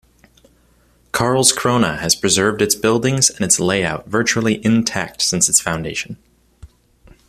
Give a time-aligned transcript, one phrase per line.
[1.11, 6.17] Karlskrona has preserved its buildings and its layout virtually intact since its foundation.